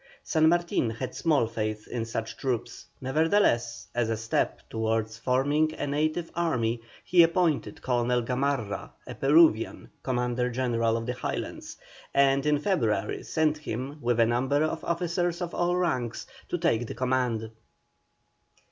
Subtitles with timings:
[0.23, 5.85] San Martin had small faith in such troops, nevertheless, as a step towards forming a
[5.85, 11.77] native army, he appointed Colonel Gamarra, a Peruvian, Commandant General of the Highlands,
[12.15, 16.87] and in February sent him, with a number of officers of all ranks, to take
[16.87, 17.51] the command.